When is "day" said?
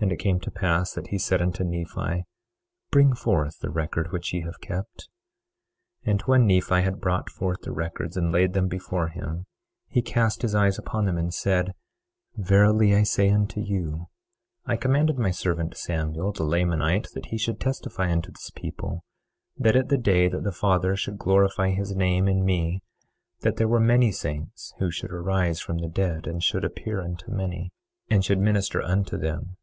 19.98-20.26